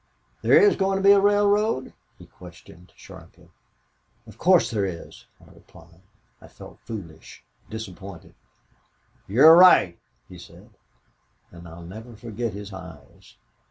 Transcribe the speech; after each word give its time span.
"'There 0.41 0.57
is 0.59 0.75
going 0.75 0.97
to 0.97 1.03
be 1.03 1.11
a 1.11 1.19
railroad?' 1.19 1.93
he 2.17 2.25
questioned 2.25 2.91
sharply. 2.95 3.51
"'Of 4.25 4.39
course 4.39 4.71
there 4.71 4.83
is,' 4.83 5.27
I 5.39 5.51
replied. 5.53 6.01
I 6.41 6.47
felt 6.47 6.79
foolish, 6.79 7.43
disappointed. 7.69 8.33
"'You're 9.27 9.55
right,' 9.55 9.99
he 10.27 10.39
said, 10.39 10.71
'and 11.51 11.67
I'll 11.67 11.83
never 11.85 12.15
forget 12.15 12.53
his 12.53 12.73
eyes. 12.73 13.35